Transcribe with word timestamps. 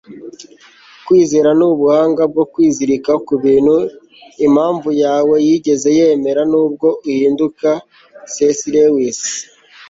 kwizera 1.05 1.49
ni 1.57 1.65
ubuhanga 1.71 2.21
bwo 2.31 2.43
kwizirika 2.53 3.11
ku 3.25 3.33
bintu 3.43 3.75
impamvu 4.45 4.89
yawe 5.03 5.35
yigeze 5.47 5.87
yemera 5.99 6.41
nubwo 6.51 6.87
uhinduka- 7.07 7.69
c 8.31 8.33
s 8.57 8.59
lewis 8.73 9.19